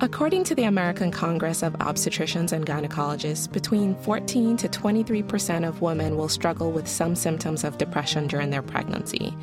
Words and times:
According 0.00 0.44
to 0.44 0.54
the 0.54 0.62
American 0.62 1.10
Congress 1.10 1.60
of 1.60 1.72
Obstetricians 1.80 2.52
and 2.52 2.64
Gynecologists, 2.64 3.50
between 3.50 3.96
14 3.96 4.56
to 4.58 4.68
23 4.68 5.24
percent 5.24 5.64
of 5.64 5.80
women 5.80 6.16
will 6.16 6.28
struggle 6.28 6.70
with 6.70 6.86
some 6.86 7.16
symptoms 7.16 7.64
of 7.64 7.78
depression 7.78 8.28
during 8.28 8.50
their 8.50 8.62
pregnancy. 8.62 9.36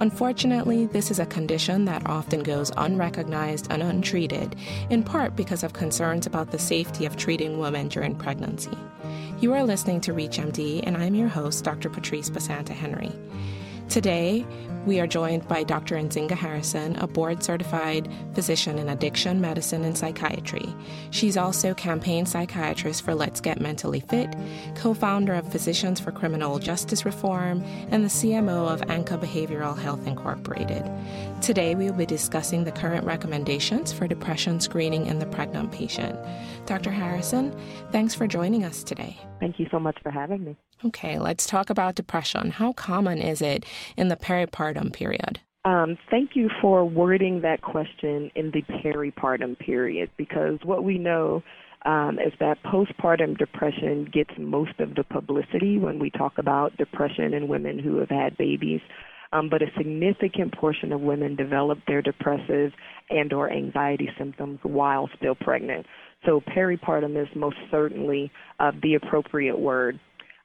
Unfortunately, 0.00 0.84
this 0.84 1.10
is 1.10 1.18
a 1.18 1.24
condition 1.24 1.86
that 1.86 2.06
often 2.06 2.42
goes 2.42 2.70
unrecognized 2.76 3.68
and 3.70 3.82
untreated, 3.82 4.54
in 4.90 5.02
part 5.02 5.34
because 5.34 5.62
of 5.62 5.72
concerns 5.72 6.26
about 6.26 6.50
the 6.50 6.58
safety 6.58 7.06
of 7.06 7.16
treating 7.16 7.58
women 7.58 7.88
during 7.88 8.14
pregnancy. 8.14 8.76
You 9.40 9.54
are 9.54 9.64
listening 9.64 10.02
to 10.02 10.12
ReachMD, 10.12 10.82
and 10.86 10.94
I'm 10.94 11.14
your 11.14 11.28
host, 11.28 11.64
Dr. 11.64 11.88
Patrice 11.88 12.28
Basanta 12.28 12.74
Henry. 12.74 13.12
Today, 13.92 14.46
we 14.86 15.00
are 15.00 15.06
joined 15.06 15.46
by 15.48 15.64
Dr. 15.64 15.96
Nzinga 15.96 16.30
Harrison, 16.30 16.96
a 16.96 17.06
board 17.06 17.42
certified 17.42 18.10
physician 18.32 18.78
in 18.78 18.88
addiction 18.88 19.38
medicine 19.38 19.84
and 19.84 19.98
psychiatry. 19.98 20.74
She's 21.10 21.36
also 21.36 21.74
campaign 21.74 22.24
psychiatrist 22.24 23.04
for 23.04 23.14
Let's 23.14 23.42
Get 23.42 23.60
Mentally 23.60 24.00
Fit, 24.00 24.34
co 24.76 24.94
founder 24.94 25.34
of 25.34 25.52
Physicians 25.52 26.00
for 26.00 26.10
Criminal 26.10 26.58
Justice 26.58 27.04
Reform, 27.04 27.62
and 27.90 28.02
the 28.02 28.08
CMO 28.08 28.72
of 28.72 28.80
Anka 28.80 29.20
Behavioral 29.20 29.78
Health 29.78 30.06
Incorporated. 30.06 30.90
Today, 31.42 31.74
we 31.74 31.90
will 31.90 31.98
be 31.98 32.06
discussing 32.06 32.64
the 32.64 32.72
current 32.72 33.04
recommendations 33.04 33.92
for 33.92 34.08
depression 34.08 34.58
screening 34.58 35.04
in 35.04 35.18
the 35.18 35.26
pregnant 35.26 35.70
patient. 35.70 36.18
Dr. 36.64 36.92
Harrison, 36.92 37.54
thanks 37.90 38.14
for 38.14 38.26
joining 38.26 38.64
us 38.64 38.82
today. 38.82 39.18
Thank 39.38 39.58
you 39.58 39.66
so 39.70 39.78
much 39.78 39.98
for 40.02 40.10
having 40.10 40.44
me. 40.44 40.56
Okay, 40.84 41.18
let's 41.18 41.46
talk 41.46 41.70
about 41.70 41.94
depression. 41.94 42.50
How 42.50 42.72
common 42.72 43.18
is 43.18 43.40
it 43.40 43.64
in 43.96 44.08
the 44.08 44.16
peripartum 44.16 44.92
period? 44.92 45.40
Um, 45.64 45.96
thank 46.10 46.30
you 46.34 46.50
for 46.60 46.84
wording 46.84 47.42
that 47.42 47.62
question 47.62 48.32
in 48.34 48.50
the 48.50 48.62
peripartum 48.62 49.56
period 49.58 50.10
because 50.16 50.58
what 50.64 50.82
we 50.82 50.98
know 50.98 51.42
um, 51.84 52.18
is 52.18 52.32
that 52.40 52.62
postpartum 52.64 53.38
depression 53.38 54.08
gets 54.12 54.30
most 54.38 54.78
of 54.80 54.94
the 54.96 55.04
publicity 55.04 55.78
when 55.78 56.00
we 56.00 56.10
talk 56.10 56.38
about 56.38 56.76
depression 56.76 57.32
in 57.32 57.46
women 57.46 57.78
who 57.78 57.98
have 57.98 58.08
had 58.08 58.36
babies. 58.36 58.80
Um, 59.32 59.48
but 59.48 59.62
a 59.62 59.66
significant 59.78 60.54
portion 60.54 60.92
of 60.92 61.00
women 61.00 61.36
develop 61.36 61.78
their 61.86 62.02
depressive 62.02 62.72
and 63.08 63.32
or 63.32 63.50
anxiety 63.50 64.10
symptoms 64.18 64.58
while 64.62 65.08
still 65.16 65.34
pregnant. 65.34 65.86
So 66.26 66.40
peripartum 66.40 67.20
is 67.20 67.28
most 67.34 67.56
certainly 67.70 68.30
uh, 68.60 68.72
the 68.82 68.94
appropriate 68.94 69.58
word 69.58 69.98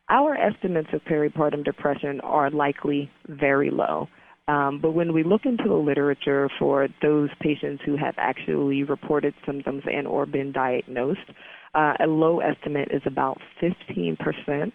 our 0.10 0.36
estimates 0.36 0.90
of 0.94 1.02
peripartum 1.04 1.66
depression 1.66 2.22
are 2.22 2.50
likely 2.50 3.12
very 3.28 3.70
low. 3.70 4.08
Um, 4.48 4.80
but 4.82 4.94
when 4.94 5.12
we 5.12 5.26
look 5.26 5.42
into 5.44 5.66
the 5.68 5.74
literature 5.74 6.50
for 6.58 6.88
those 7.02 7.30
patients 7.42 7.84
who 7.86 7.98
have 7.98 8.16
actually 8.18 8.84
reported 8.84 9.34
symptoms 9.46 9.84
and 9.86 10.08
or 10.08 10.26
been 10.26 10.54
diagnosed, 10.54 11.30
uh, 11.76 11.96
a 12.00 12.08
low 12.08 12.40
estimate 12.40 12.88
is 12.92 13.02
about 13.06 13.38
15% 13.62 14.72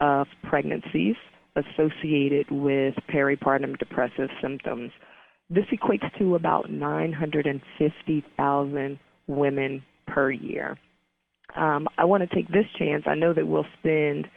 of 0.00 0.26
pregnancies 0.42 1.16
associated 1.56 2.50
with 2.50 2.92
peripartum 3.08 3.78
depressive 3.78 4.28
symptoms. 4.42 4.90
This 5.48 5.64
equates 5.72 6.12
to 6.18 6.34
about 6.34 6.70
950,000 6.70 8.98
women 9.26 9.82
per 10.06 10.30
year. 10.30 10.76
Um, 11.56 11.88
I 11.96 12.04
want 12.04 12.28
to 12.28 12.34
take 12.34 12.48
this 12.48 12.66
chance. 12.78 13.04
I 13.06 13.14
know 13.14 13.32
that 13.32 13.46
we'll 13.46 13.64
spend– 13.80 14.28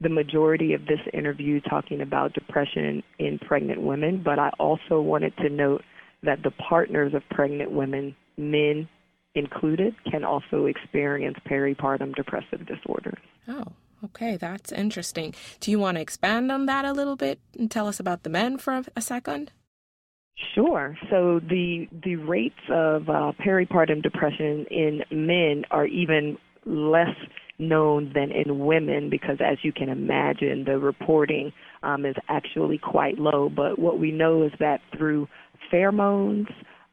the 0.00 0.08
majority 0.08 0.74
of 0.74 0.86
this 0.86 1.00
interview 1.12 1.60
talking 1.60 2.00
about 2.00 2.32
depression 2.32 3.02
in 3.18 3.38
pregnant 3.38 3.82
women, 3.82 4.22
but 4.24 4.38
I 4.38 4.50
also 4.58 5.00
wanted 5.00 5.36
to 5.38 5.48
note 5.48 5.82
that 6.22 6.42
the 6.42 6.50
partners 6.50 7.14
of 7.14 7.22
pregnant 7.30 7.72
women, 7.72 8.14
men 8.36 8.88
included, 9.34 9.94
can 10.10 10.24
also 10.24 10.66
experience 10.66 11.36
peripartum 11.48 12.14
depressive 12.14 12.66
disorders. 12.66 13.18
Oh, 13.48 13.72
okay, 14.04 14.36
that's 14.36 14.72
interesting. 14.72 15.34
Do 15.60 15.70
you 15.70 15.78
want 15.78 15.96
to 15.96 16.00
expand 16.00 16.50
on 16.52 16.66
that 16.66 16.84
a 16.84 16.92
little 16.92 17.16
bit 17.16 17.40
and 17.58 17.70
tell 17.70 17.88
us 17.88 17.98
about 17.98 18.22
the 18.22 18.30
men 18.30 18.58
for 18.58 18.82
a 18.94 19.00
second? 19.00 19.52
Sure. 20.54 20.96
So 21.10 21.40
the 21.40 21.88
the 22.04 22.14
rates 22.14 22.54
of 22.70 23.08
uh, 23.08 23.32
peripartum 23.44 24.02
depression 24.02 24.66
in 24.70 25.02
men 25.10 25.64
are 25.72 25.86
even 25.86 26.38
less 26.64 27.14
known 27.58 28.12
than 28.14 28.30
in 28.30 28.60
women 28.60 29.10
because, 29.10 29.38
as 29.40 29.58
you 29.62 29.72
can 29.72 29.88
imagine, 29.88 30.64
the 30.64 30.78
reporting 30.78 31.52
um, 31.82 32.04
is 32.04 32.14
actually 32.28 32.78
quite 32.78 33.18
low. 33.18 33.48
But 33.48 33.78
what 33.78 33.98
we 33.98 34.12
know 34.12 34.44
is 34.44 34.52
that 34.60 34.80
through 34.96 35.28
pheromones, 35.72 36.46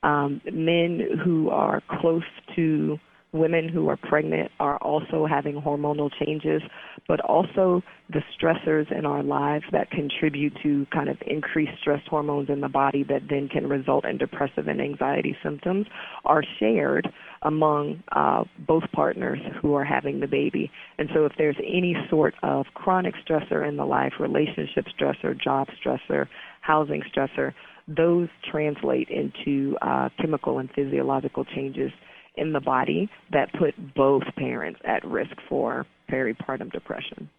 um, 0.03 0.41
men 0.51 1.01
who 1.23 1.49
are 1.49 1.81
close 1.99 2.23
to 2.55 2.97
women 3.35 3.69
who 3.69 3.89
are 3.89 3.97
pregnant 3.97 4.49
are 4.59 4.77
also 4.77 5.25
having 5.25 5.61
hormonal 5.61 6.09
changes, 6.23 6.61
but 7.07 7.19
also 7.21 7.83
the 8.09 8.21
stressors 8.39 8.89
in 8.97 9.05
our 9.05 9.21
lives 9.21 9.65
that 9.71 9.91
contribute 9.91 10.53
to 10.63 10.85
kind 10.93 11.09
of 11.09 11.17
increased 11.27 11.73
stress 11.81 12.01
hormones 12.09 12.49
in 12.49 12.61
the 12.61 12.69
body 12.69 13.03
that 13.03 13.21
then 13.29 13.49
can 13.49 13.67
result 13.67 14.05
in 14.05 14.17
depressive 14.17 14.67
and 14.67 14.81
anxiety 14.81 15.35
symptoms 15.43 15.85
are 16.23 16.43
shared 16.59 17.07
among 17.41 18.01
uh, 18.13 18.43
both 18.67 18.83
partners 18.93 19.39
who 19.61 19.73
are 19.73 19.85
having 19.85 20.19
the 20.19 20.27
baby. 20.27 20.71
And 20.97 21.09
so 21.13 21.25
if 21.25 21.33
there's 21.37 21.57
any 21.59 21.95
sort 22.09 22.35
of 22.41 22.65
chronic 22.73 23.13
stressor 23.27 23.67
in 23.67 23.75
the 23.75 23.85
life, 23.85 24.13
relationship 24.19 24.85
stressor, 24.97 25.39
job 25.39 25.67
stressor, 25.83 26.27
housing 26.61 27.03
stressor, 27.13 27.53
those 27.87 28.29
translate 28.49 29.09
into 29.09 29.77
uh, 29.81 30.09
chemical 30.19 30.57
and 30.57 30.69
physiological 30.73 31.45
changes 31.45 31.91
in 32.37 32.53
the 32.53 32.59
body 32.59 33.09
that 33.31 33.53
put 33.53 33.73
both 33.95 34.23
parents 34.37 34.79
at 34.85 35.05
risk 35.05 35.35
for 35.49 35.85
peripartum 36.09 36.71
depression. 36.71 37.29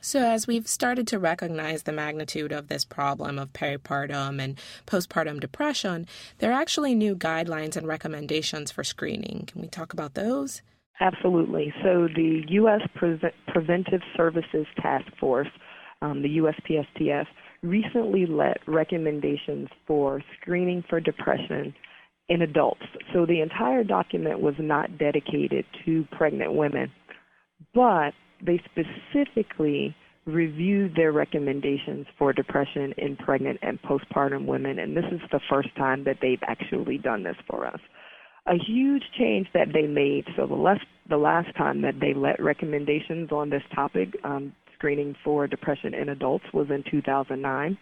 So, 0.00 0.20
as 0.20 0.46
we've 0.46 0.68
started 0.68 1.06
to 1.08 1.18
recognize 1.18 1.84
the 1.84 1.92
magnitude 1.92 2.52
of 2.52 2.68
this 2.68 2.84
problem 2.84 3.38
of 3.38 3.54
peripartum 3.54 4.38
and 4.42 4.58
postpartum 4.86 5.40
depression, 5.40 6.06
there 6.38 6.50
are 6.50 6.60
actually 6.60 6.94
new 6.94 7.16
guidelines 7.16 7.74
and 7.74 7.86
recommendations 7.86 8.70
for 8.70 8.84
screening. 8.84 9.44
Can 9.46 9.62
we 9.62 9.68
talk 9.68 9.94
about 9.94 10.12
those? 10.12 10.60
Absolutely. 11.00 11.72
So, 11.82 12.06
the 12.14 12.42
U.S. 12.48 12.82
Pre- 12.94 13.18
Preventive 13.48 14.02
Services 14.14 14.66
Task 14.82 15.06
Force, 15.18 15.48
um, 16.02 16.20
the 16.20 16.36
USPSTF, 16.36 17.24
recently 17.62 18.26
let 18.26 18.58
recommendations 18.66 19.68
for 19.86 20.22
screening 20.38 20.84
for 20.90 21.00
depression 21.00 21.74
in 22.28 22.42
adults. 22.42 22.82
So 23.12 23.26
the 23.26 23.40
entire 23.40 23.84
document 23.84 24.40
was 24.40 24.54
not 24.58 24.98
dedicated 24.98 25.64
to 25.84 26.06
pregnant 26.12 26.54
women, 26.54 26.90
but 27.74 28.12
they 28.44 28.60
specifically 28.64 29.94
reviewed 30.26 30.94
their 30.96 31.12
recommendations 31.12 32.06
for 32.18 32.32
depression 32.32 32.94
in 32.96 33.16
pregnant 33.16 33.58
and 33.62 33.78
postpartum 33.82 34.46
women, 34.46 34.78
and 34.78 34.96
this 34.96 35.04
is 35.12 35.20
the 35.30 35.40
first 35.50 35.68
time 35.76 36.04
that 36.04 36.16
they've 36.22 36.42
actually 36.46 36.96
done 36.96 37.22
this 37.22 37.36
for 37.46 37.66
us. 37.66 37.80
A 38.46 38.54
huge 38.56 39.02
change 39.18 39.46
that 39.54 39.68
they 39.72 39.86
made. 39.86 40.24
So 40.36 40.46
the 40.46 40.54
last 40.54 40.84
the 41.08 41.16
last 41.16 41.54
time 41.56 41.82
that 41.82 41.94
they 42.00 42.14
let 42.14 42.42
recommendations 42.42 43.30
on 43.32 43.50
this 43.50 43.62
topic, 43.74 44.08
um, 44.24 44.54
screening 44.76 45.14
for 45.24 45.46
depression 45.46 45.94
in 45.94 46.10
adults, 46.10 46.44
was 46.52 46.68
in 46.70 46.82
2009 46.90 47.78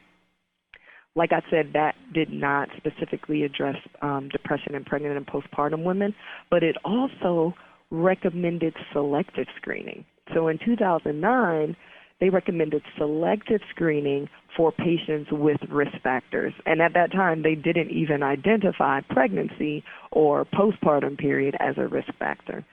like 1.14 1.30
I 1.32 1.42
said, 1.50 1.72
that 1.74 1.94
did 2.14 2.32
not 2.32 2.68
specifically 2.76 3.42
address 3.42 3.76
um, 4.00 4.28
depression 4.30 4.74
in 4.74 4.84
pregnant 4.84 5.16
and 5.16 5.26
postpartum 5.26 5.84
women, 5.84 6.14
but 6.50 6.62
it 6.62 6.76
also 6.84 7.54
recommended 7.90 8.74
selective 8.92 9.46
screening. 9.56 10.04
So 10.34 10.48
in 10.48 10.58
2009, 10.64 11.76
they 12.20 12.30
recommended 12.30 12.82
selective 12.96 13.60
screening 13.70 14.28
for 14.56 14.72
patients 14.72 15.30
with 15.32 15.58
risk 15.68 15.92
factors. 16.02 16.54
And 16.64 16.80
at 16.80 16.94
that 16.94 17.12
time, 17.12 17.42
they 17.42 17.56
didn't 17.56 17.90
even 17.90 18.22
identify 18.22 19.00
pregnancy 19.10 19.84
or 20.12 20.46
postpartum 20.46 21.18
period 21.18 21.56
as 21.60 21.74
a 21.76 21.88
risk 21.88 22.08
factor. 22.18 22.65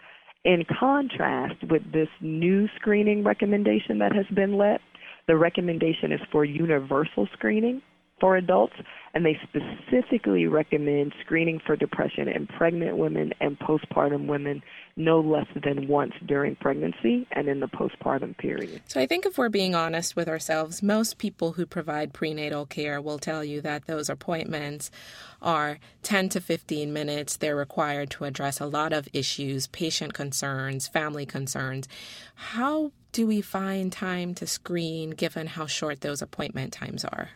In 0.46 0.64
contrast 0.80 1.56
with 1.70 1.82
this 1.92 2.08
new 2.22 2.68
screening 2.78 3.24
recommendation 3.24 4.00
that 4.00 4.16
has 4.16 4.28
been 4.34 4.58
let, 4.58 4.80
the 5.28 5.36
recommendation 5.36 6.14
is 6.14 6.22
for 6.32 6.46
universal 6.46 7.28
screening 7.34 7.82
for 8.20 8.38
adults, 8.38 8.76
and 9.14 9.26
they 9.26 9.38
specifically 9.44 10.46
recommend 10.46 11.14
screening 11.24 11.60
for 11.66 11.76
depression 11.76 12.28
in 12.28 12.48
pregnant 12.48 12.98
women 12.98 13.34
and 13.40 13.58
postpartum 13.60 14.28
women 14.28 14.62
no 14.96 15.20
less 15.20 15.48
than 15.64 15.88
once 15.88 16.14
during 16.26 16.56
pregnancy 16.58 17.26
and 17.32 17.48
in 17.48 17.60
the 17.60 17.68
postpartum 17.68 18.38
period. 18.38 18.82
So 18.86 19.00
I 19.00 19.08
think 19.08 19.26
if 19.26 19.38
we're 19.38 19.50
being 19.50 19.74
honest 19.74 20.16
with 20.16 20.28
ourselves, 20.28 20.84
most 20.84 21.18
people 21.18 21.54
who 21.54 21.66
provide 21.66 22.14
prenatal 22.14 22.66
care 22.66 23.02
will 23.02 23.18
tell 23.18 23.44
you 23.44 23.62
that 23.62 23.86
those 23.86 24.10
appointments 24.10 24.92
are 25.42 25.80
10 26.04 26.30
to 26.30 26.42
15 26.42 26.92
minutes. 26.92 27.38
They're 27.38 27.56
required 27.56 28.10
to 28.12 28.26
address 28.26 28.60
a 28.60 28.66
lot 28.66 28.94
of 28.94 29.08
issues, 29.14 29.68
patient 29.68 30.14
concerns, 30.14 30.88
family 30.88 31.26
concerns. 31.26 31.88
How 32.36 32.92
do 33.12 33.26
we 33.26 33.42
find 33.42 33.92
time 33.92 34.36
to 34.36 34.46
screen 34.46 35.12
given 35.12 35.48
how 35.48 35.66
short 35.66 36.02
those 36.02 36.22
appointment 36.22 36.74
times 36.74 37.04
are? 37.06 37.30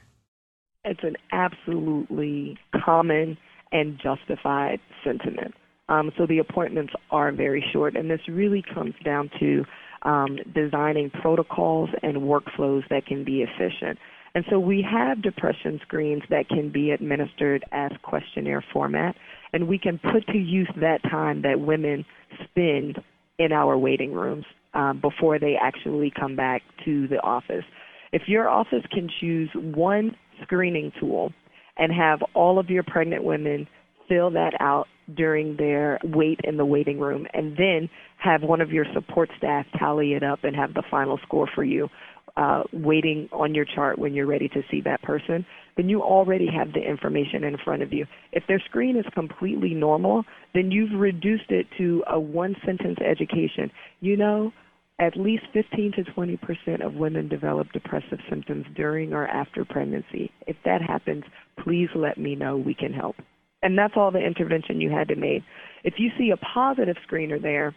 It's 0.85 1.03
an 1.03 1.15
absolutely 1.31 2.57
common 2.83 3.37
and 3.71 3.99
justified 4.01 4.79
sentiment. 5.03 5.53
Um, 5.89 6.11
so 6.17 6.25
the 6.25 6.39
appointments 6.39 6.93
are 7.11 7.31
very 7.31 7.63
short, 7.73 7.95
and 7.95 8.09
this 8.09 8.21
really 8.27 8.63
comes 8.73 8.93
down 9.03 9.29
to 9.39 9.65
um, 10.03 10.37
designing 10.53 11.09
protocols 11.09 11.89
and 12.01 12.17
workflows 12.17 12.87
that 12.89 13.05
can 13.05 13.23
be 13.23 13.43
efficient. 13.43 13.97
And 14.35 14.43
so 14.49 14.59
we 14.59 14.85
have 14.89 15.21
depression 15.21 15.79
screens 15.83 16.23
that 16.29 16.49
can 16.49 16.71
be 16.71 16.91
administered 16.91 17.63
as 17.71 17.91
questionnaire 18.01 18.63
format, 18.73 19.15
and 19.51 19.67
we 19.67 19.77
can 19.77 19.99
put 19.99 20.25
to 20.27 20.37
use 20.37 20.69
that 20.81 21.03
time 21.03 21.43
that 21.43 21.59
women 21.59 22.05
spend 22.43 22.99
in 23.37 23.51
our 23.51 23.77
waiting 23.77 24.13
rooms 24.13 24.45
um, 24.73 24.99
before 24.99 25.37
they 25.37 25.55
actually 25.61 26.11
come 26.17 26.35
back 26.35 26.61
to 26.85 27.07
the 27.07 27.19
office. 27.21 27.63
If 28.11 28.23
your 28.27 28.49
office 28.49 28.83
can 28.91 29.09
choose 29.19 29.49
one 29.53 30.15
screening 30.43 30.91
tool 30.99 31.31
and 31.77 31.91
have 31.91 32.19
all 32.33 32.59
of 32.59 32.69
your 32.69 32.83
pregnant 32.83 33.23
women 33.23 33.67
fill 34.07 34.31
that 34.31 34.53
out 34.59 34.87
during 35.15 35.55
their 35.57 35.99
wait 36.03 36.39
in 36.43 36.57
the 36.57 36.65
waiting 36.65 36.99
room 36.99 37.25
and 37.33 37.57
then 37.57 37.89
have 38.17 38.41
one 38.41 38.61
of 38.61 38.71
your 38.71 38.85
support 38.93 39.29
staff 39.37 39.65
tally 39.77 40.13
it 40.13 40.23
up 40.23 40.43
and 40.43 40.55
have 40.55 40.73
the 40.73 40.83
final 40.89 41.19
score 41.25 41.49
for 41.53 41.63
you 41.63 41.89
uh, 42.35 42.63
waiting 42.71 43.29
on 43.31 43.53
your 43.53 43.65
chart 43.65 43.99
when 43.99 44.13
you're 44.13 44.25
ready 44.25 44.47
to 44.49 44.61
see 44.71 44.81
that 44.81 45.01
person, 45.03 45.45
then 45.77 45.87
you 45.87 46.01
already 46.01 46.47
have 46.47 46.73
the 46.73 46.81
information 46.81 47.43
in 47.43 47.57
front 47.63 47.83
of 47.83 47.93
you. 47.93 48.05
If 48.31 48.43
their 48.47 48.59
screen 48.59 48.97
is 48.97 49.05
completely 49.13 49.73
normal, 49.73 50.23
then 50.53 50.71
you've 50.71 50.99
reduced 50.99 51.49
it 51.49 51.67
to 51.77 52.03
a 52.07 52.19
one 52.19 52.55
sentence 52.65 52.97
education. 53.05 53.69
You 53.99 54.17
know, 54.17 54.51
at 54.99 55.17
least 55.17 55.43
15 55.53 55.93
to 55.93 56.03
20 56.03 56.37
percent 56.37 56.81
of 56.81 56.93
women 56.93 57.27
develop 57.27 57.71
depressive 57.71 58.19
symptoms 58.29 58.65
during 58.75 59.13
or 59.13 59.27
after 59.27 59.65
pregnancy. 59.65 60.31
If 60.47 60.57
that 60.65 60.81
happens, 60.81 61.23
please 61.63 61.89
let 61.95 62.17
me 62.17 62.35
know. 62.35 62.57
We 62.57 62.73
can 62.73 62.93
help. 62.93 63.15
And 63.61 63.77
that's 63.77 63.93
all 63.95 64.11
the 64.11 64.19
intervention 64.19 64.81
you 64.81 64.91
had 64.91 65.07
to 65.07 65.15
make. 65.15 65.41
If 65.83 65.95
you 65.97 66.09
see 66.17 66.31
a 66.31 66.37
positive 66.37 66.97
screener 67.09 67.41
there, 67.41 67.73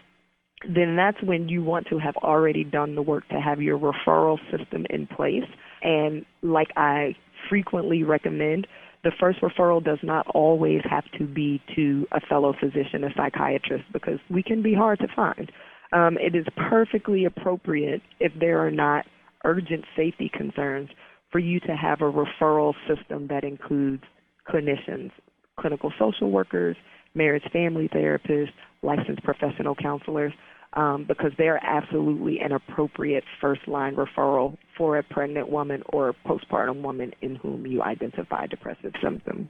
then 0.65 0.97
that's 0.97 1.23
when 1.23 1.49
you 1.49 1.63
want 1.63 1.87
to 1.89 1.99
have 1.99 2.17
already 2.17 2.65
done 2.65 2.95
the 2.95 3.03
work 3.03 3.29
to 3.29 3.41
have 3.41 3.61
your 3.61 3.79
referral 3.79 4.39
system 4.51 4.85
in 4.91 5.07
place. 5.07 5.45
And 5.83 6.25
like 6.43 6.69
I 6.77 7.15
frequently 7.49 8.03
recommend, 8.03 8.67
the 9.05 9.13
first 9.21 9.41
referral 9.41 9.85
does 9.85 9.99
not 10.03 10.27
always 10.29 10.81
have 10.91 11.05
to 11.19 11.25
be 11.25 11.63
to 11.77 12.07
a 12.11 12.21
fellow 12.21 12.55
physician, 12.59 13.05
a 13.05 13.11
psychiatrist, 13.17 13.85
because 13.93 14.19
we 14.31 14.43
can 14.43 14.63
be 14.63 14.75
hard 14.75 14.99
to 15.01 15.07
find. 15.15 15.53
Um, 15.93 16.19
it 16.19 16.35
is 16.35 16.47
perfectly 16.69 17.25
appropriate 17.25 18.03
if 18.21 18.33
there 18.39 18.65
are 18.65 18.71
not 18.71 19.07
urgent 19.45 19.85
safety 19.97 20.31
concerns 20.33 20.91
for 21.31 21.39
you 21.39 21.61
to 21.61 21.77
have 21.77 22.01
a 22.01 22.11
referral 22.11 22.75
system 22.89 23.29
that 23.29 23.45
includes 23.45 24.03
clinicians, 24.49 25.11
clinical 25.59 25.93
social 25.99 26.31
workers, 26.31 26.77
marriage 27.15 27.45
family 27.53 27.89
therapists, 27.89 28.53
licensed 28.83 29.23
professional 29.23 29.75
counselors, 29.75 30.33
um, 30.75 31.05
because 31.09 31.33
they're 31.39 31.65
absolutely 31.65 32.41
an 32.41 32.53
appropriate 32.53 33.25
first 33.41 33.67
line 33.67 33.97
referral 33.97 34.57
for 34.77 34.99
a 34.99 35.03
pregnant 35.03 35.49
woman 35.49 35.83
or 35.89 36.15
postpartum 36.27 36.83
woman 36.83 37.13
in 37.23 37.37
whom 37.37 37.67
you 37.67 37.83
identify 37.83 38.47
depressive 38.47 38.93
symptoms. 39.03 39.49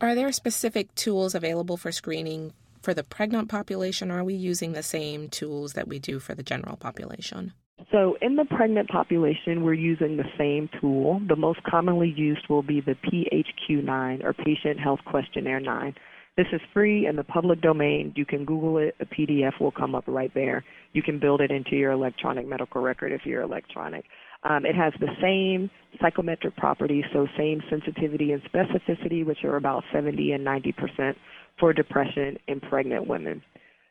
Are 0.00 0.14
there 0.14 0.30
specific 0.30 0.94
tools 0.94 1.34
available 1.34 1.76
for 1.76 1.90
screening 1.90 2.52
for 2.88 2.94
the 2.94 3.04
pregnant 3.04 3.50
population? 3.50 4.10
Are 4.10 4.24
we 4.24 4.32
using 4.32 4.72
the 4.72 4.82
same 4.82 5.28
tools 5.28 5.74
that 5.74 5.86
we 5.86 5.98
do 5.98 6.18
for 6.18 6.34
the 6.34 6.42
general 6.42 6.78
population? 6.78 7.52
So, 7.92 8.16
in 8.22 8.36
the 8.36 8.46
pregnant 8.46 8.88
population, 8.88 9.62
we're 9.62 9.74
using 9.74 10.16
the 10.16 10.24
same 10.38 10.70
tool. 10.80 11.20
The 11.28 11.36
most 11.36 11.62
commonly 11.64 12.14
used 12.16 12.48
will 12.48 12.62
be 12.62 12.80
the 12.80 12.94
PHQ 12.94 13.84
9 13.84 14.22
or 14.24 14.32
Patient 14.32 14.80
Health 14.80 15.00
Questionnaire 15.04 15.60
9. 15.60 15.94
This 16.38 16.46
is 16.50 16.62
free 16.72 17.06
in 17.06 17.16
the 17.16 17.24
public 17.24 17.60
domain. 17.60 18.14
You 18.16 18.24
can 18.24 18.46
Google 18.46 18.78
it. 18.78 18.94
A 19.00 19.04
PDF 19.04 19.60
will 19.60 19.70
come 19.70 19.94
up 19.94 20.04
right 20.06 20.32
there. 20.32 20.64
You 20.94 21.02
can 21.02 21.18
build 21.18 21.42
it 21.42 21.50
into 21.50 21.76
your 21.76 21.92
electronic 21.92 22.48
medical 22.48 22.80
record 22.80 23.12
if 23.12 23.26
you're 23.26 23.42
electronic. 23.42 24.06
Um, 24.44 24.64
it 24.64 24.74
has 24.74 24.94
the 24.98 25.08
same 25.20 25.68
psychometric 26.00 26.56
properties, 26.56 27.04
so 27.12 27.26
same 27.36 27.60
sensitivity 27.68 28.32
and 28.32 28.40
specificity, 28.44 29.26
which 29.26 29.44
are 29.44 29.56
about 29.56 29.84
70 29.92 30.32
and 30.32 30.42
90 30.42 30.72
percent 30.72 31.18
for 31.58 31.72
depression 31.72 32.38
in 32.46 32.60
pregnant 32.60 33.06
women. 33.06 33.42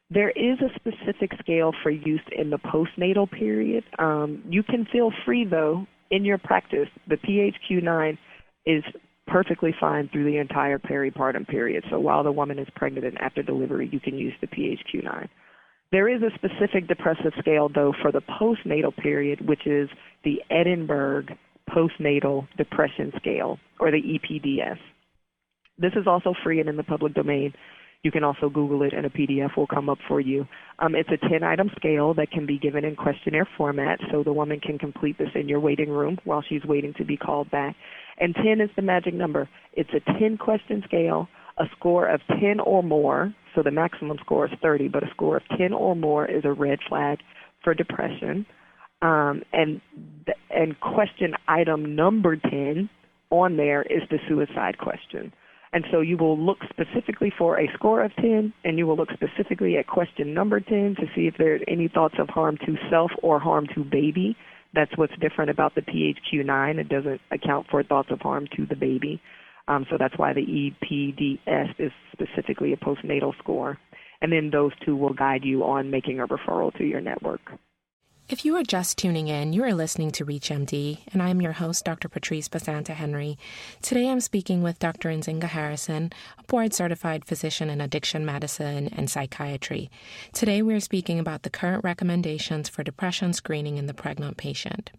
There 0.10 0.30
is 0.30 0.58
a 0.62 0.74
specific 0.75 1.31
scale 1.40 1.74
for 1.84 1.90
use 1.90 2.22
in 2.31 2.50
the 2.50 2.58
postnatal 2.58 3.30
period. 3.30 3.84
Um, 4.00 4.42
you 4.48 4.64
can 4.64 4.86
feel 4.92 5.12
free, 5.25 5.46
though, 5.46 5.86
in 6.12 6.24
your 6.24 6.38
practice. 6.38 6.88
The 7.08 7.18
PHQ-9 7.18 8.18
is 8.66 8.84
perfectly 9.28 9.75
fine 9.78 10.10
through 10.12 10.31
the 10.31 10.38
entire 10.38 10.80
peripartum 10.80 11.46
period. 11.48 11.84
So 11.90 12.00
while 12.00 12.24
the 12.24 12.31
woman 12.31 12.58
is 12.58 12.68
pregnant 12.75 13.06
and 13.06 13.18
after 13.19 13.44
delivery, 13.44 13.90
you 13.92 14.00
can 14.00 14.18
use 14.18 14.34
the 14.40 14.48
PHQ-9. 14.48 15.28
There 15.92 16.10
is 16.10 16.22
a 16.22 16.36
specific 16.36 16.88
depressive 16.88 17.34
scale, 17.40 17.69
though, 17.74 17.94
for 18.02 18.12
the 18.12 18.22
postnatal 18.22 18.96
period, 18.96 19.48
which 19.48 19.66
is 19.66 19.90
the 20.24 20.42
Edinburgh 20.50 21.25
Postnatal 21.69 22.48
Depression 22.58 23.12
Scale, 23.18 23.58
or 23.80 23.92
the 23.92 24.02
EPDS. 24.02 24.78
This 25.77 25.94
is 25.95 26.07
also 26.07 26.33
free 26.44 26.59
and 26.59 26.69
in 26.69 26.77
the 26.77 26.83
public 26.83 27.13
domain. 27.13 27.53
You 28.03 28.12
can 28.12 28.24
also 28.24 28.50
Google 28.50 28.83
it 28.83 28.94
and 28.94 29.06
a 29.06 29.09
PDF 29.09 29.57
will 29.57 29.68
come 29.68 29.89
up 29.89 29.97
for 30.07 30.19
you. 30.19 30.47
Um, 30.79 30.95
it's 30.95 31.09
a 31.09 31.29
10 31.29 31.44
item 31.44 31.69
scale 31.75 32.13
that 32.13 32.31
can 32.31 32.45
be 32.45 32.59
given 32.59 32.85
in 32.85 32.95
questionnaire 32.95 33.47
format 33.57 34.00
so 34.12 34.24
the 34.24 34.33
woman 34.33 34.59
can 34.59 34.77
complete 34.77 35.18
this 35.18 35.29
in 35.35 35.50
your 35.50 35.59
waiting 35.59 35.89
room 35.89 36.18
while 36.24 36.44
she's 36.47 36.63
waiting 36.63 36.94
to 36.97 37.06
be 37.06 37.18
called 37.18 37.50
back. 37.50 37.75
And 38.19 38.35
10 38.35 38.62
is 38.62 38.69
the 38.75 38.81
magic 38.81 39.13
number. 39.13 39.50
It's 39.74 39.89
a 39.94 40.19
10 40.19 40.38
question 40.38 40.83
scale, 40.85 41.27
a 41.57 41.65
score 41.75 42.07
of 42.07 42.21
10 42.39 42.59
or 42.59 42.83
more, 42.83 43.33
so 43.56 43.63
the 43.63 43.71
maximum 43.71 44.18
score 44.21 44.45
is 44.45 44.51
30, 44.62 44.89
but 44.89 45.03
a 45.03 45.09
score 45.12 45.38
of 45.38 45.44
10 45.57 45.73
or 45.73 45.95
more 45.95 46.25
is 46.25 46.45
a 46.45 46.51
red 46.51 46.80
flag 46.88 47.19
for 47.63 47.73
depression. 47.73 48.45
Um, 49.01 49.44
and 49.53 49.80
and 50.50 50.80
question 50.80 51.33
item 51.47 51.95
number 51.95 52.35
10 52.35 52.89
on 53.30 53.57
there 53.57 53.83
is 53.83 54.01
the 54.09 54.18
suicide 54.27 54.77
question. 54.80 55.31
And 55.74 55.86
so 55.92 56.02
you 56.02 56.18
will 56.18 56.40
look 56.40 56.60
specifically 56.69 57.31
for 57.38 57.60
a 57.60 57.69
score 57.74 58.04
of 58.04 58.16
10, 58.16 58.54
and 58.64 58.78
you 58.78 58.88
will 58.88 58.96
look 58.96 59.10
specifically 59.12 59.78
at 59.78 59.88
question 59.88 60.34
number 60.34 60.60
10 60.60 60.96
to 61.00 61.06
see 61.16 61.28
if 61.28 61.36
there 61.38 61.56
are 61.56 61.60
any 61.68 61.88
thoughts 61.88 62.16
of 62.19 62.30
harm 62.30 62.58
to 62.66 62.75
self 62.90 63.12
or 63.22 63.40
harm 63.40 63.68
to 63.75 63.84
baby. 63.84 64.36
That's 64.74 64.96
what's 64.96 65.14
different 65.19 65.50
about 65.50 65.75
the 65.75 65.81
PHQ-9. 65.81 66.78
It 66.78 66.90
doesn't 66.90 67.22
account 67.31 67.68
for 67.69 67.84
thoughts 67.84 68.10
of 68.12 68.22
harm 68.22 68.48
to 68.56 68.66
the 68.66 68.75
baby. 68.75 69.22
Um, 69.68 69.86
so 69.90 69.98
that's 70.00 70.18
why 70.18 70.34
the 70.34 70.42
EPDS 70.42 71.75
is 71.80 71.92
specifically 72.14 72.74
a 72.74 72.78
postnatal 72.78 73.38
score. 73.40 73.78
And 74.22 74.31
then 74.31 74.50
those 74.52 74.72
two 74.86 74.96
will 74.96 75.14
guide 75.14 75.44
you 75.44 75.64
on 75.64 75.92
making 75.92 76.19
a 76.19 76.28
referral 76.28 76.76
to 76.78 76.83
your 76.83 77.02
network. 77.02 77.42
If 78.30 78.44
you 78.44 78.57
are 78.57 78.64
just 78.64 78.98
tuning 78.98 79.30
in, 79.30 79.54
you 79.54 79.64
are 79.64 79.74
listening 79.74 80.12
to 80.12 80.26
ReachMD, 80.26 81.00
and 81.14 81.24
I 81.24 81.30
am 81.30 81.42
your 81.42 81.54
host, 81.54 81.86
Dr. 81.86 82.10
Patrice 82.10 82.50
Basanta 82.50 82.94
Henry. 82.94 83.38
Today 83.81 84.10
I'm 84.10 84.19
speaking 84.19 84.62
with 84.62 84.80
Dr. 84.80 85.07
Nzinga 85.07 85.46
Harrison, 85.46 86.12
a 86.38 86.44
board 86.44 86.74
certified 86.74 87.24
physician 87.24 87.69
in 87.69 87.80
addiction 87.80 88.26
medicine 88.26 88.90
and 88.90 89.10
psychiatry. 89.10 89.90
Today 90.34 90.62
we 90.62 90.74
are 90.74 90.81
speaking 90.81 91.19
about 91.19 91.44
the 91.44 91.50
current 91.50 91.86
recommendations 91.86 92.68
for 92.68 92.84
depression 92.84 93.31
screening 93.31 93.78
in 93.78 93.86
the 93.86 93.94
pregnant 93.94 94.36
patient. 94.36 94.92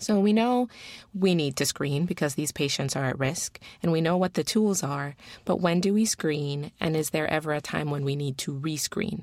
So 0.00 0.18
we 0.18 0.32
know 0.32 0.68
we 1.14 1.36
need 1.36 1.54
to 1.58 1.64
screen 1.64 2.04
because 2.04 2.34
these 2.34 2.50
patients 2.50 2.96
are 2.96 3.04
at 3.04 3.18
risk, 3.20 3.60
and 3.80 3.92
we 3.92 4.00
know 4.00 4.16
what 4.16 4.34
the 4.34 4.42
tools 4.42 4.82
are, 4.82 5.14
but 5.44 5.60
when 5.60 5.80
do 5.80 5.94
we 5.94 6.04
screen, 6.04 6.72
and 6.80 6.96
is 6.96 7.10
there 7.10 7.28
ever 7.28 7.52
a 7.52 7.60
time 7.60 7.92
when 7.92 8.04
we 8.04 8.16
need 8.16 8.38
to 8.38 8.54
rescreen? 8.54 9.22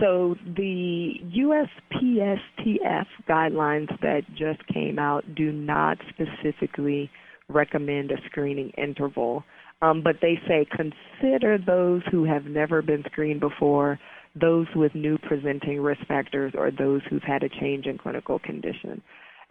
So 0.00 0.36
the 0.56 1.14
USPSTF 1.34 3.06
guidelines 3.28 4.00
that 4.00 4.22
just 4.36 4.66
came 4.72 4.98
out 4.98 5.24
do 5.34 5.52
not 5.52 5.98
specifically 6.10 7.10
recommend 7.48 8.10
a 8.10 8.16
screening 8.26 8.70
interval, 8.76 9.44
um, 9.82 10.02
but 10.02 10.16
they 10.20 10.38
say 10.48 10.66
consider 10.70 11.58
those 11.58 12.02
who 12.10 12.24
have 12.24 12.44
never 12.44 12.82
been 12.82 13.04
screened 13.10 13.40
before, 13.40 13.98
those 14.38 14.66
with 14.74 14.94
new 14.94 15.16
presenting 15.18 15.80
risk 15.80 16.04
factors, 16.06 16.52
or 16.56 16.70
those 16.70 17.00
who've 17.08 17.22
had 17.22 17.42
a 17.42 17.48
change 17.48 17.86
in 17.86 17.96
clinical 17.96 18.38
condition. 18.38 19.00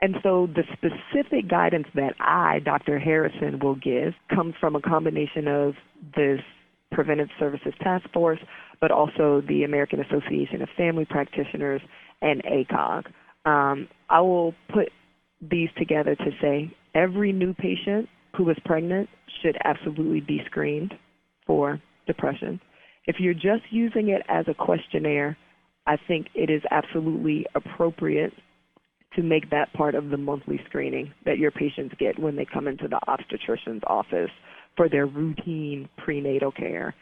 And 0.02 0.16
so 0.22 0.48
the 0.54 0.64
specific 0.74 1.50
guidance 1.50 1.88
that 1.96 2.16
I, 2.20 2.60
Dr. 2.60 3.00
Harrison, 3.00 3.60
will 3.60 3.75
give 3.75 4.14
comes 4.34 4.54
from 4.60 4.75
a 4.75 4.82
combination 4.82 5.48
of 5.48 5.74
this 6.16 6.42
Preventive 6.92 7.30
Services 7.39 7.74
Task 7.82 8.06
Force, 8.13 8.39
but 8.82 8.92
also 8.92 9.42
the 9.48 9.63
American 9.63 10.00
Association 10.01 10.62
of 10.62 10.70
Family 10.77 11.06
Practitioners 11.06 11.82
and 12.22 12.44
ACOG. 12.44 13.06
Um, 13.46 13.88
I 14.10 14.22
will 14.22 14.54
put 14.74 14.89
these 15.42 15.70
together 15.77 16.15
to 16.15 16.32
say 16.42 16.72
every 16.94 17.32
new 17.32 17.54
patient 17.54 18.08
who 18.36 18.50
is 18.50 18.58
pregnant 18.65 19.10
should 19.42 19.58
absolutely 19.63 20.22
be 20.22 20.42
screened 20.46 20.94
for 21.46 21.82
depression. 22.08 22.60
If 23.08 23.18
you're 23.20 23.34
just 23.34 23.63
using 23.70 24.10
it 24.10 24.24
as 24.27 24.46
a 24.48 24.54
questionnaire, 24.54 25.38
I 25.86 25.98
think 26.08 26.27
it 26.34 26.50
is 26.50 26.63
absolutely 26.72 27.46
appropriate 27.54 28.34
to 29.16 29.24
make 29.24 29.50
that 29.50 29.72
part 29.74 29.96
of 29.96 30.10
the 30.10 30.18
monthly 30.18 30.60
screening 30.68 31.14
that 31.26 31.38
your 31.38 31.52
patients 31.52 31.96
get 32.00 32.20
when 32.20 32.36
they 32.36 32.46
come 32.46 32.68
into 32.68 32.88
the 32.88 33.00
obstetrician's 33.08 33.84
office 33.88 34.32
for 34.76 34.90
their 34.90 35.06
routine 35.06 35.88
prenatal 35.98 36.52
care. 36.52 36.94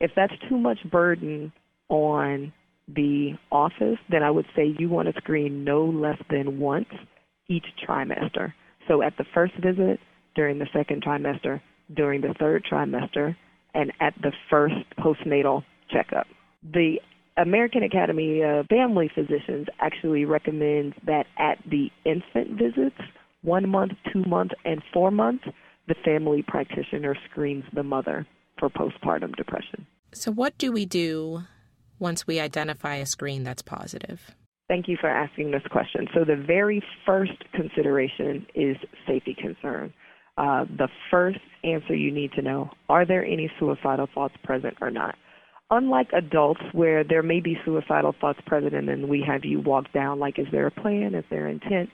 If 0.00 0.10
that's 0.14 0.32
too 0.48 0.58
much 0.58 0.78
burden 0.90 1.52
on 1.88 2.52
the 2.88 3.32
office, 3.50 3.98
then 4.10 4.22
I 4.22 4.30
would 4.30 4.46
say 4.56 4.74
you 4.78 4.88
want 4.88 5.12
to 5.12 5.20
screen 5.20 5.64
no 5.64 5.84
less 5.84 6.18
than 6.30 6.58
once 6.58 6.88
each 7.48 7.66
trimester. 7.86 8.52
So 8.88 9.02
at 9.02 9.16
the 9.16 9.24
first 9.32 9.54
visit, 9.62 10.00
during 10.34 10.58
the 10.58 10.66
second 10.72 11.04
trimester, 11.04 11.60
during 11.94 12.20
the 12.20 12.34
third 12.38 12.64
trimester, 12.70 13.36
and 13.74 13.92
at 14.00 14.14
the 14.22 14.32
first 14.50 14.74
postnatal 14.98 15.62
checkup. 15.90 16.26
The 16.72 16.96
American 17.36 17.82
Academy 17.82 18.42
of 18.42 18.66
Family 18.66 19.10
Physicians 19.14 19.66
actually 19.80 20.24
recommends 20.24 20.94
that 21.06 21.26
at 21.38 21.58
the 21.70 21.90
infant 22.04 22.58
visits, 22.58 23.00
one 23.42 23.68
month, 23.68 23.92
two 24.12 24.22
months, 24.24 24.54
and 24.64 24.82
four 24.92 25.10
months, 25.10 25.44
the 25.88 25.94
family 26.04 26.44
practitioner 26.46 27.16
screens 27.30 27.64
the 27.74 27.82
mother 27.82 28.26
for 28.58 28.68
postpartum 28.68 29.34
depression. 29.34 29.86
So, 30.12 30.30
what 30.30 30.56
do 30.58 30.70
we 30.72 30.84
do 30.84 31.42
once 31.98 32.26
we 32.26 32.38
identify 32.38 32.96
a 32.96 33.06
screen 33.06 33.42
that's 33.44 33.62
positive? 33.62 34.34
Thank 34.68 34.86
you 34.88 34.96
for 35.00 35.08
asking 35.08 35.50
this 35.50 35.62
question. 35.70 36.06
So, 36.14 36.24
the 36.24 36.36
very 36.36 36.82
first 37.06 37.32
consideration 37.54 38.46
is 38.54 38.76
safety 39.06 39.34
concern. 39.34 39.92
Uh, 40.36 40.64
the 40.64 40.88
first 41.10 41.40
answer 41.64 41.94
you 41.94 42.10
need 42.10 42.32
to 42.32 42.42
know 42.42 42.70
are 42.88 43.04
there 43.04 43.24
any 43.24 43.50
suicidal 43.58 44.08
thoughts 44.14 44.34
present 44.44 44.76
or 44.80 44.90
not? 44.90 45.14
Unlike 45.74 46.08
adults, 46.12 46.60
where 46.72 47.02
there 47.02 47.22
may 47.22 47.40
be 47.40 47.56
suicidal 47.64 48.14
thoughts 48.20 48.38
present 48.44 48.74
and 48.74 49.08
we 49.08 49.24
have 49.26 49.42
you 49.42 49.58
walk 49.58 49.90
down, 49.94 50.18
like, 50.18 50.38
is 50.38 50.46
there 50.52 50.66
a 50.66 50.70
plan? 50.70 51.14
Is 51.14 51.24
there 51.30 51.48
intent? 51.48 51.88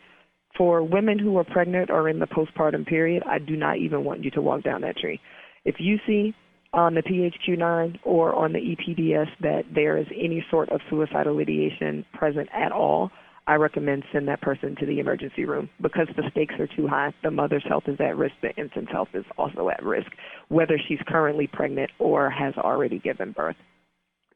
For 0.57 0.83
women 0.83 1.17
who 1.17 1.37
are 1.39 1.45
pregnant 1.45 1.89
or 1.89 2.09
in 2.09 2.19
the 2.19 2.27
postpartum 2.27 2.85
period, 2.89 3.23
I 3.25 3.39
do 3.39 3.55
not 3.55 3.77
even 3.77 4.03
want 4.03 4.25
you 4.25 4.33
to 4.33 4.43
walk 4.43 4.65
down 4.65 4.81
that 4.81 4.97
tree. 4.97 5.21
If 5.65 5.77
you 5.79 5.99
see 6.09 6.35
on 6.73 6.95
the 6.95 7.03
PHQ9 7.03 8.01
or 8.03 8.35
on 8.35 8.53
the 8.53 8.59
EPDS 8.59 9.29
that 9.43 9.63
there 9.73 9.97
is 9.97 10.07
any 10.11 10.45
sort 10.51 10.71
of 10.71 10.81
suicidal 10.91 11.39
ideation 11.39 12.05
present 12.13 12.49
at 12.53 12.73
all, 12.73 13.13
I 13.49 13.55
recommend 13.55 14.05
send 14.12 14.28
that 14.28 14.43
person 14.43 14.76
to 14.78 14.85
the 14.85 15.00
emergency 15.00 15.47
room 15.47 15.71
because 15.81 16.07
the 16.14 16.23
stakes 16.31 16.55
are 16.61 16.69
too 16.76 16.87
high. 16.87 17.14
The 17.23 17.31
mother's 17.31 17.64
health 17.67 17.85
is 17.87 17.99
at 17.99 18.14
risk. 18.14 18.35
The 18.43 18.55
infant's 18.57 18.93
health 18.93 19.09
is 19.14 19.25
also 19.38 19.71
at 19.71 19.83
risk, 19.83 20.12
whether 20.49 20.78
she's 20.87 20.99
currently 21.09 21.47
pregnant 21.50 21.90
or 21.99 22.28
has 22.28 22.52
already 22.59 22.99
given 22.99 23.33
birth. 23.33 23.57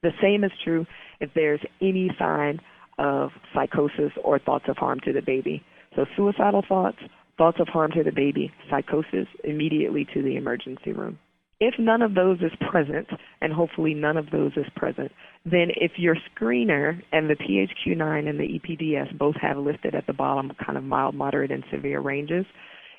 The 0.03 0.13
same 0.23 0.45
is 0.45 0.51
true 0.65 0.87
if 1.21 1.29
there's 1.35 1.61
any 1.83 2.11
sign 2.19 2.59
of 2.99 3.31
psychosis 3.55 4.13
or 4.25 4.39
thoughts 4.39 4.65
of 4.69 4.79
harm 4.79 4.99
to 5.05 5.13
the 5.13 5.21
baby. 5.21 5.63
So 5.95 6.07
suicidal 6.17 6.65
thoughts, 6.67 6.99
thoughts 7.37 7.59
of 7.61 7.69
harm 7.69 7.91
to 7.93 8.03
the 8.03 8.13
baby, 8.13 8.51
psychosis, 8.71 9.27
immediately 9.45 10.07
to 10.15 10.23
the 10.23 10.37
emergency 10.37 10.93
room. 10.93 11.19
If 11.65 11.79
none 11.79 12.03
of 12.03 12.17
those 12.17 12.41
is 12.41 12.51
present, 12.73 13.07
and 13.41 13.53
hopefully 13.53 13.95
none 13.95 14.17
of 14.17 14.31
those 14.33 14.51
is 14.57 14.67
present, 14.75 15.13
then 15.45 15.69
if 15.77 15.93
your 15.97 16.17
screener 16.35 17.01
and 17.13 17.31
the 17.31 17.37
PHQ-9 17.37 18.29
and 18.29 18.41
the 18.41 18.59
EPDS 18.59 19.17
both 19.17 19.37
have 19.41 19.57
listed 19.59 19.95
at 19.95 20.05
the 20.09 20.13
bottom 20.13 20.51
kind 20.67 20.77
of 20.77 20.83
mild, 20.83 21.15
moderate, 21.15 21.53
and 21.53 21.63
severe 21.71 22.01
ranges, 22.01 22.45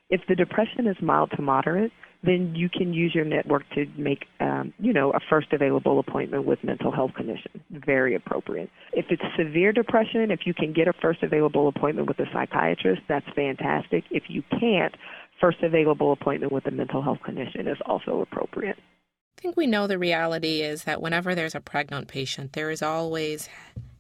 if 0.10 0.22
the 0.30 0.36
depression 0.36 0.88
is 0.88 0.96
mild 1.02 1.32
to 1.36 1.42
moderate, 1.42 1.92
then 2.24 2.54
you 2.56 2.70
can 2.70 2.94
use 2.94 3.14
your 3.14 3.26
network 3.26 3.64
to 3.72 3.86
make, 3.98 4.26
um, 4.40 4.74
you 4.80 4.94
know, 4.94 5.12
a 5.12 5.20
first 5.30 5.52
available 5.52 6.00
appointment 6.00 6.46
with 6.46 6.64
mental 6.64 6.90
health 6.90 7.12
clinician. 7.20 7.60
Very 7.86 8.16
appropriate. 8.16 8.70
If 8.94 9.08
it's 9.10 9.22
severe 9.38 9.74
depression, 9.74 10.32
if 10.32 10.42
you 10.46 10.54
can 10.54 10.72
get 10.72 10.88
a 10.88 10.94
first 11.02 11.22
available 11.22 11.68
appointment 11.68 12.08
with 12.08 12.18
a 12.20 12.26
psychiatrist, 12.32 13.02
that's 13.10 13.26
fantastic. 13.36 14.06
If 14.10 14.24
you 14.30 14.42
can't, 14.58 14.96
first 15.44 15.62
available 15.62 16.14
appointment 16.14 16.54
with 16.54 16.66
a 16.68 16.72
mental 16.72 17.02
health 17.02 17.18
clinician 17.28 17.70
is 17.70 17.78
also 17.86 18.22
appropriate. 18.22 18.78
I 19.38 19.42
think 19.42 19.58
we 19.58 19.68
know 19.68 19.88
the 19.88 20.00
reality 20.00 20.62
is 20.62 20.86
that 20.86 21.02
whenever 21.02 21.36
there's 21.36 21.54
a 21.54 21.60
pregnant 21.60 22.08
patient, 22.08 22.54
there 22.54 22.72
is 22.72 22.82
always 22.82 23.50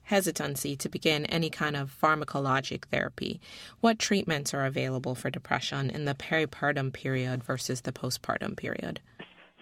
hesitancy 0.04 0.78
to 0.78 0.88
begin 0.88 1.26
any 1.26 1.50
kind 1.50 1.76
of 1.76 1.94
pharmacologic 2.02 2.86
therapy. 2.86 3.42
What 3.82 4.00
treatments 4.00 4.54
are 4.54 4.66
available 4.66 5.16
for 5.16 5.30
depression 5.30 5.90
in 5.90 6.06
the 6.06 6.16
peripartum 6.16 6.94
period 6.94 7.44
versus 7.44 7.82
the 7.82 7.92
postpartum 7.92 8.56
period? 8.56 9.02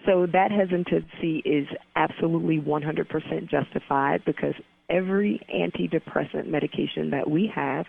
So 0.06 0.26
that 0.32 0.52
hesitancy 0.52 1.42
is 1.44 1.66
absolutely 1.96 2.60
100% 2.60 3.50
justified 3.50 4.24
because 4.24 4.54
every 4.88 5.40
antidepressant 5.52 6.46
medication 6.46 7.10
that 7.10 7.28
we 7.28 7.50
have 7.52 7.86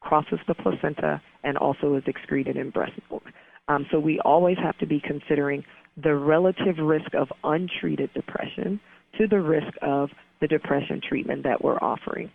crosses 0.00 0.38
the 0.48 0.54
placenta, 0.54 1.20
and 1.44 1.56
also 1.58 1.94
is 1.94 2.02
excreted 2.06 2.56
in 2.56 2.70
breast 2.70 2.92
milk. 3.10 3.22
Um, 3.68 3.86
so 3.90 3.98
we 3.98 4.20
always 4.24 4.56
have 4.62 4.76
to 4.78 4.86
be 4.86 5.00
considering 5.00 5.64
the 6.02 6.14
relative 6.14 6.78
risk 6.78 7.14
of 7.14 7.28
untreated 7.44 8.12
depression 8.14 8.80
to 9.18 9.26
the 9.26 9.40
risk 9.40 9.72
of 9.82 10.10
the 10.40 10.48
depression 10.48 11.00
treatment 11.06 11.42
that 11.44 11.62
we're 11.62 11.78
offering. 11.78 12.30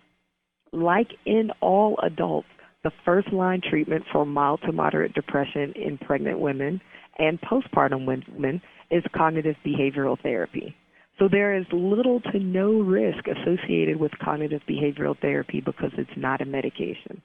Like 0.72 1.08
in 1.26 1.52
all 1.62 1.98
adults, 2.04 2.48
the 2.84 2.92
first 3.04 3.32
line 3.34 3.62
treatment 3.68 4.04
for 4.12 4.26
mild 4.26 4.62
to 4.66 4.72
moderate 4.72 5.14
depression 5.14 5.74
in 5.76 5.98
pregnant 5.98 6.40
women 6.40 6.80
and 7.18 7.40
postpartum 7.42 8.06
women 8.06 8.62
is 8.92 9.04
cognitive 9.16 9.56
behavioral 9.66 10.22
therapy. 10.22 10.76
So 11.18 11.30
there 11.32 11.58
is 11.58 11.66
little 11.72 12.20
to 12.32 12.40
no 12.40 12.74
risk 12.82 13.26
associated 13.28 13.98
with 13.98 14.12
cognitive 14.24 14.62
behavioral 14.70 15.20
therapy 15.20 15.62
because 15.66 15.92
it's 15.98 16.10
not 16.18 16.42
a 16.42 16.46
medication. 16.46 17.22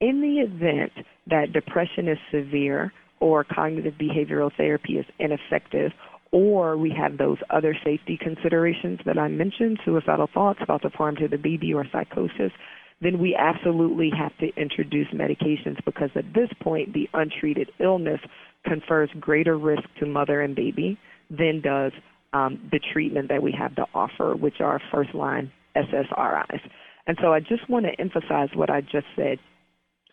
In 0.00 0.20
the 0.20 0.40
event 0.40 0.92
that 1.26 1.54
depression 1.54 2.06
is 2.06 2.18
severe 2.30 2.92
or 3.18 3.44
cognitive 3.44 3.94
behavioral 3.94 4.54
therapy 4.54 4.98
is 4.98 5.06
ineffective, 5.18 5.92
or 6.32 6.76
we 6.76 6.90
have 6.90 7.16
those 7.16 7.38
other 7.48 7.74
safety 7.82 8.18
considerations 8.20 9.00
that 9.06 9.16
I 9.16 9.28
mentioned, 9.28 9.78
suicidal 9.86 10.28
thoughts, 10.32 10.60
thoughts 10.66 10.84
of 10.84 10.92
harm 10.92 11.16
to 11.16 11.28
the 11.28 11.38
baby, 11.38 11.72
or 11.72 11.86
psychosis, 11.90 12.52
then 13.00 13.18
we 13.18 13.34
absolutely 13.34 14.10
have 14.10 14.36
to 14.38 14.48
introduce 14.60 15.08
medications 15.14 15.82
because 15.86 16.10
at 16.14 16.34
this 16.34 16.50
point, 16.60 16.92
the 16.92 17.08
untreated 17.14 17.70
illness 17.80 18.20
confers 18.66 19.08
greater 19.18 19.56
risk 19.56 19.84
to 20.00 20.06
mother 20.06 20.42
and 20.42 20.54
baby 20.54 20.98
than 21.30 21.62
does 21.62 21.92
um, 22.34 22.60
the 22.70 22.80
treatment 22.92 23.28
that 23.30 23.42
we 23.42 23.52
have 23.52 23.74
to 23.76 23.86
offer, 23.94 24.34
which 24.36 24.60
are 24.60 24.78
first 24.92 25.14
line 25.14 25.50
SSRIs. 25.74 26.60
And 27.06 27.16
so 27.22 27.32
I 27.32 27.40
just 27.40 27.68
want 27.68 27.86
to 27.86 27.98
emphasize 27.98 28.48
what 28.54 28.68
I 28.68 28.82
just 28.82 29.06
said 29.14 29.38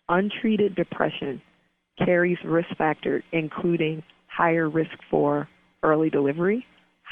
untreated 0.08 0.74
depression 0.74 1.40
carries 2.04 2.38
risk 2.44 2.68
factors 2.76 3.22
including 3.32 4.02
higher 4.26 4.68
risk 4.68 4.96
for 5.10 5.48
early 5.82 6.10
delivery, 6.10 6.66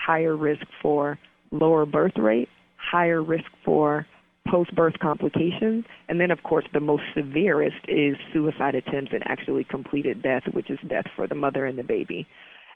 higher 0.07 0.37
risk 0.37 0.63
for 0.81 1.19
lower 1.51 1.87
birth 1.87 2.17
rate, 2.17 2.49
higher 2.77 3.23
risk 3.23 3.45
for 3.65 4.07
post-birth 4.51 4.95
complications, 5.01 5.85
and 6.09 6.21
then 6.21 6.31
of 6.31 6.43
course 6.43 6.65
the 6.73 6.81
most 6.81 7.03
severest 7.15 7.77
is 7.87 8.17
suicide 8.33 8.75
attempts 8.75 9.13
and 9.13 9.23
actually 9.27 9.65
completed 9.65 10.23
death, 10.23 10.43
which 10.53 10.69
is 10.69 10.79
death 10.89 11.07
for 11.15 11.29
the 11.29 11.35
mother 11.35 11.67
and 11.67 11.79
the 11.79 11.85
baby. 11.85 12.27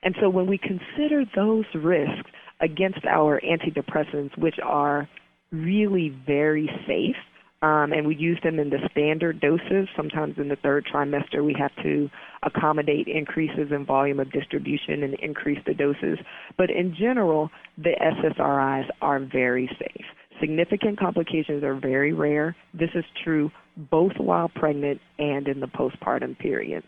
And 0.02 0.14
so 0.20 0.28
when 0.28 0.46
we 0.46 0.58
consider 0.58 1.24
those 1.34 1.64
risks 1.74 2.30
against 2.60 3.04
our 3.04 3.40
antidepressants, 3.40 4.38
which 4.38 4.56
are 4.62 5.08
really 5.50 6.16
very 6.26 6.70
safe, 6.86 7.16
um, 7.62 7.92
and 7.92 8.06
we 8.06 8.14
use 8.16 8.38
them 8.42 8.58
in 8.58 8.70
the 8.70 8.78
standard 8.90 9.40
doses. 9.40 9.88
Sometimes 9.96 10.34
in 10.36 10.48
the 10.48 10.56
third 10.56 10.86
trimester, 10.92 11.44
we 11.44 11.54
have 11.58 11.74
to 11.82 12.08
accommodate 12.42 13.08
increases 13.08 13.70
in 13.70 13.86
volume 13.86 14.20
of 14.20 14.30
distribution 14.30 15.02
and 15.02 15.14
increase 15.14 15.58
the 15.66 15.74
doses. 15.74 16.18
But 16.58 16.70
in 16.70 16.94
general, 16.94 17.50
the 17.78 17.94
SSRIs 18.00 18.88
are 19.00 19.20
very 19.20 19.68
safe. 19.78 20.04
Significant 20.40 20.98
complications 20.98 21.64
are 21.64 21.74
very 21.74 22.12
rare. 22.12 22.54
This 22.74 22.90
is 22.94 23.04
true 23.24 23.50
both 23.90 24.12
while 24.18 24.48
pregnant 24.48 25.00
and 25.18 25.48
in 25.48 25.60
the 25.60 25.66
postpartum 25.66 26.38
period. 26.38 26.82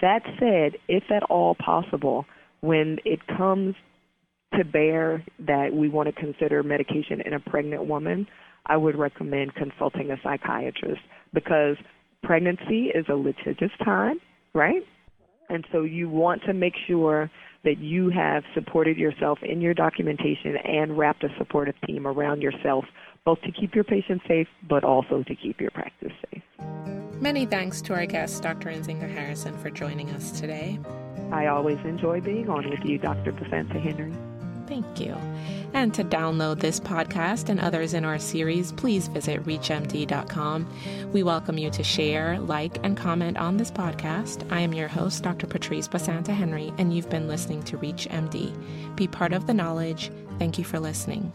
That 0.00 0.22
said, 0.38 0.78
if 0.88 1.04
at 1.10 1.24
all 1.24 1.56
possible, 1.56 2.24
when 2.60 2.98
it 3.04 3.20
comes 3.36 3.74
to 4.56 4.64
bear 4.64 5.24
that 5.40 5.72
we 5.72 5.88
want 5.88 6.06
to 6.06 6.20
consider 6.20 6.62
medication 6.62 7.20
in 7.24 7.34
a 7.34 7.40
pregnant 7.40 7.86
woman, 7.86 8.26
I 8.66 8.76
would 8.76 8.96
recommend 8.96 9.54
consulting 9.54 10.10
a 10.10 10.16
psychiatrist 10.22 11.02
because 11.32 11.76
pregnancy 12.22 12.90
is 12.94 13.04
a 13.08 13.14
litigious 13.14 13.70
time, 13.84 14.18
right? 14.54 14.82
And 15.48 15.66
so 15.70 15.82
you 15.82 16.08
want 16.08 16.42
to 16.46 16.54
make 16.54 16.74
sure 16.86 17.30
that 17.64 17.78
you 17.78 18.10
have 18.10 18.44
supported 18.54 18.96
yourself 18.96 19.38
in 19.42 19.60
your 19.60 19.74
documentation 19.74 20.56
and 20.56 20.96
wrapped 20.96 21.24
a 21.24 21.28
supportive 21.38 21.74
team 21.86 22.06
around 22.06 22.42
yourself, 22.42 22.84
both 23.24 23.40
to 23.42 23.52
keep 23.52 23.74
your 23.74 23.84
patient 23.84 24.22
safe, 24.28 24.48
but 24.68 24.84
also 24.84 25.22
to 25.22 25.34
keep 25.34 25.60
your 25.60 25.70
practice 25.70 26.12
safe. 26.30 26.42
Many 27.20 27.46
thanks 27.46 27.80
to 27.82 27.94
our 27.94 28.06
guest, 28.06 28.42
Dr. 28.42 28.70
Nzinga 28.70 29.10
Harrison, 29.10 29.56
for 29.58 29.70
joining 29.70 30.10
us 30.10 30.38
today. 30.38 30.78
I 31.32 31.46
always 31.46 31.78
enjoy 31.84 32.20
being 32.20 32.48
on 32.50 32.68
with 32.68 32.84
you, 32.84 32.98
Dr. 32.98 33.32
Basanta 33.32 33.80
Henry. 33.80 34.12
Thank 34.66 35.00
you. 35.00 35.14
And 35.74 35.92
to 35.94 36.04
download 36.04 36.60
this 36.60 36.80
podcast 36.80 37.48
and 37.48 37.60
others 37.60 37.94
in 37.94 38.04
our 38.04 38.18
series, 38.18 38.72
please 38.72 39.08
visit 39.08 39.44
reachmd.com. 39.44 41.10
We 41.12 41.22
welcome 41.22 41.58
you 41.58 41.70
to 41.70 41.82
share, 41.82 42.38
like, 42.38 42.78
and 42.84 42.96
comment 42.96 43.36
on 43.36 43.56
this 43.56 43.70
podcast. 43.70 44.50
I 44.52 44.60
am 44.60 44.72
your 44.72 44.88
host, 44.88 45.22
Dr. 45.22 45.46
Patrice 45.46 45.88
Basanta 45.88 46.32
Henry, 46.32 46.72
and 46.78 46.94
you've 46.94 47.10
been 47.10 47.28
listening 47.28 47.62
to 47.64 47.78
ReachMD. 47.78 48.96
Be 48.96 49.06
part 49.08 49.32
of 49.32 49.46
the 49.46 49.54
knowledge. 49.54 50.10
Thank 50.38 50.58
you 50.58 50.64
for 50.64 50.80
listening. 50.80 51.32